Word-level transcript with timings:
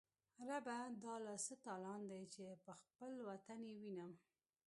ربه 0.49 0.77
دا 1.03 1.15
لا 1.25 1.35
څه 1.45 1.53
تالان 1.65 2.01
دی، 2.09 2.21
چی 2.33 2.41
به 2.63 2.73
خپل 2.83 3.11
وطن 3.29 3.59
یې 3.69 3.73
وینم 3.81 4.11